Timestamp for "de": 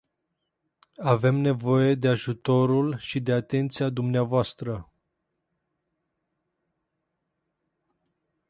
1.95-2.07, 3.19-3.33